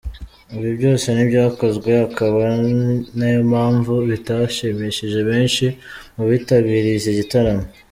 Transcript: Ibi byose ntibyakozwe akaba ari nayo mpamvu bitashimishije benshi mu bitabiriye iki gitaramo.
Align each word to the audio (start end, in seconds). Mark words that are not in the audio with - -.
Ibi 0.57 0.69
byose 0.77 1.07
ntibyakozwe 1.11 1.91
akaba 2.07 2.37
ari 2.53 2.71
nayo 3.17 3.41
mpamvu 3.51 3.93
bitashimishije 4.09 5.19
benshi 5.29 5.65
mu 6.15 6.23
bitabiriye 6.31 6.95
iki 6.99 7.11
gitaramo. 7.19 7.65